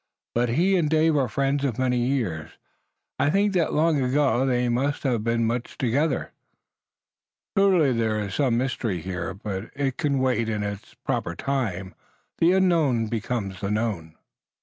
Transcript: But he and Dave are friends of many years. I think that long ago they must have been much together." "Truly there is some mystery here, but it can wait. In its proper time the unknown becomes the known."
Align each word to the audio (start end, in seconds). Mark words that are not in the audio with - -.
But 0.33 0.49
he 0.49 0.77
and 0.77 0.89
Dave 0.89 1.15
are 1.15 1.27
friends 1.27 1.63
of 1.63 1.77
many 1.77 1.97
years. 1.99 2.49
I 3.19 3.29
think 3.29 3.53
that 3.53 3.71
long 3.71 4.01
ago 4.01 4.47
they 4.47 4.67
must 4.67 5.03
have 5.03 5.23
been 5.23 5.45
much 5.45 5.77
together." 5.77 6.31
"Truly 7.55 7.93
there 7.93 8.19
is 8.19 8.33
some 8.33 8.57
mystery 8.57 8.99
here, 9.03 9.35
but 9.35 9.69
it 9.75 9.97
can 9.99 10.17
wait. 10.17 10.49
In 10.49 10.63
its 10.63 10.95
proper 11.05 11.35
time 11.35 11.93
the 12.39 12.51
unknown 12.53 13.09
becomes 13.09 13.61
the 13.61 13.69
known." 13.69 14.15